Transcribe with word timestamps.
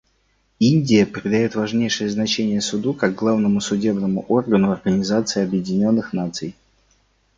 Индия 0.57 1.05
придает 1.05 1.53
важнейшее 1.53 2.09
значение 2.09 2.59
Суду 2.59 2.95
как 2.95 3.13
главному 3.13 3.61
судебному 3.61 4.25
органу 4.29 4.71
Организации 4.71 5.43
Объединенных 5.43 6.11
Наций. 6.11 6.55